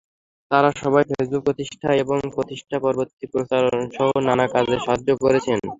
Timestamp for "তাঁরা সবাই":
0.51-1.03